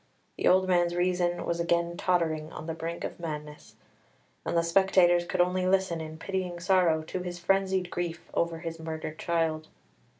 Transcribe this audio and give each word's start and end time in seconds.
The 0.35 0.47
old 0.47 0.67
man's 0.67 0.95
reason 0.95 1.45
was 1.45 1.59
again 1.59 1.95
tottering 1.95 2.51
on 2.51 2.65
the 2.65 2.73
brink 2.73 3.03
of 3.03 3.19
madness, 3.19 3.75
and 4.43 4.57
the 4.57 4.63
spectators 4.63 5.25
could 5.25 5.41
only 5.41 5.67
listen 5.67 6.01
in 6.01 6.17
pitying 6.17 6.59
sorrow 6.59 7.03
to 7.03 7.19
his 7.19 7.37
frenzied 7.37 7.91
grief 7.91 8.25
over 8.33 8.57
his 8.57 8.79
murdered 8.79 9.19
child. 9.19 9.67